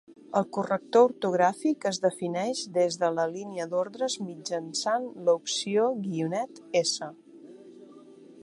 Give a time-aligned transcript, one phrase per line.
[0.39, 7.01] El corrector ortogràfic es defineix des de la línia d'ordres mitjançant l'opció -s.